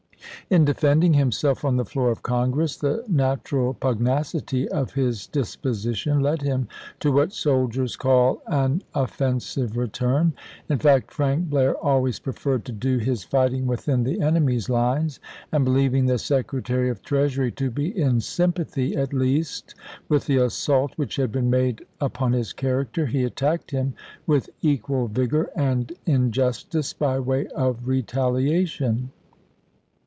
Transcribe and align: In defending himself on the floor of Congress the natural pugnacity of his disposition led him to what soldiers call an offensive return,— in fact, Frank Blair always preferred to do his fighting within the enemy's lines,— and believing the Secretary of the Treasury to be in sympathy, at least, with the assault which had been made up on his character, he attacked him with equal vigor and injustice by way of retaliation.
In 0.49 0.65
defending 0.65 1.13
himself 1.13 1.63
on 1.63 1.77
the 1.77 1.85
floor 1.85 2.11
of 2.11 2.23
Congress 2.23 2.75
the 2.75 3.05
natural 3.07 3.73
pugnacity 3.73 4.67
of 4.67 4.91
his 4.95 5.25
disposition 5.25 6.19
led 6.19 6.41
him 6.41 6.67
to 6.99 7.09
what 7.09 7.31
soldiers 7.31 7.95
call 7.95 8.41
an 8.47 8.83
offensive 8.93 9.77
return,— 9.77 10.33
in 10.67 10.77
fact, 10.77 11.13
Frank 11.13 11.49
Blair 11.49 11.75
always 11.77 12.19
preferred 12.19 12.65
to 12.65 12.73
do 12.73 12.97
his 12.97 13.23
fighting 13.23 13.65
within 13.65 14.03
the 14.03 14.19
enemy's 14.19 14.69
lines,— 14.69 15.21
and 15.53 15.63
believing 15.63 16.05
the 16.07 16.17
Secretary 16.17 16.89
of 16.89 16.97
the 16.97 17.03
Treasury 17.03 17.51
to 17.53 17.71
be 17.71 17.87
in 17.97 18.19
sympathy, 18.19 18.93
at 18.97 19.13
least, 19.13 19.73
with 20.09 20.25
the 20.27 20.35
assault 20.35 20.91
which 20.97 21.15
had 21.15 21.31
been 21.31 21.49
made 21.49 21.85
up 22.01 22.21
on 22.21 22.33
his 22.33 22.51
character, 22.51 23.05
he 23.05 23.23
attacked 23.23 23.71
him 23.71 23.93
with 24.27 24.49
equal 24.61 25.07
vigor 25.07 25.49
and 25.55 25.93
injustice 26.05 26.91
by 26.91 27.17
way 27.17 27.47
of 27.55 27.87
retaliation. 27.87 29.11